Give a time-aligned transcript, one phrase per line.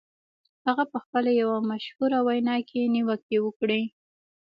[0.65, 3.81] هغه په خپله یوه مشهوره وینا کې نیوکې وکړې